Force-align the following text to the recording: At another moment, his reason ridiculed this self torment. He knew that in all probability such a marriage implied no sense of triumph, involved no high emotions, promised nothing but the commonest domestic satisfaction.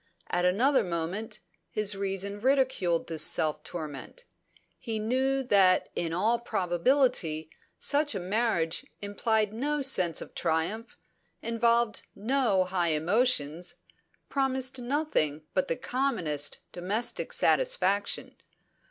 At 0.31 0.45
another 0.45 0.83
moment, 0.83 1.41
his 1.69 1.95
reason 1.95 2.41
ridiculed 2.41 3.05
this 3.05 3.23
self 3.23 3.63
torment. 3.63 4.25
He 4.79 4.97
knew 4.97 5.43
that 5.43 5.89
in 5.95 6.11
all 6.11 6.39
probability 6.39 7.51
such 7.77 8.15
a 8.15 8.19
marriage 8.19 8.83
implied 8.99 9.53
no 9.53 9.83
sense 9.83 10.19
of 10.19 10.33
triumph, 10.33 10.97
involved 11.43 12.01
no 12.15 12.63
high 12.63 12.93
emotions, 12.93 13.75
promised 14.27 14.79
nothing 14.79 15.43
but 15.53 15.67
the 15.67 15.75
commonest 15.77 16.57
domestic 16.71 17.31
satisfaction. 17.31 18.35